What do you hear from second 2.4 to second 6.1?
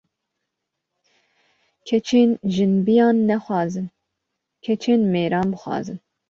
jinbiyan nexwazin keçên mêran bixwazin